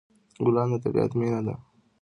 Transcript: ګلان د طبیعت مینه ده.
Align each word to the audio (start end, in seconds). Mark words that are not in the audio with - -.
ګلان 0.45 0.67
د 0.71 0.73
طبیعت 0.83 1.11
مینه 1.19 1.41
ده. 1.45 1.55